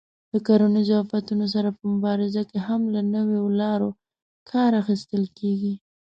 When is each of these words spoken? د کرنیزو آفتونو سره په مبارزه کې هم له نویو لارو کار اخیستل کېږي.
د 0.31 0.33
کرنیزو 0.47 0.93
آفتونو 1.01 1.45
سره 1.53 1.69
په 1.77 1.83
مبارزه 1.93 2.41
کې 2.49 2.57
هم 2.67 2.81
له 2.93 3.01
نویو 3.13 3.45
لارو 3.61 3.89
کار 4.51 4.71
اخیستل 4.81 5.23
کېږي. 5.37 5.73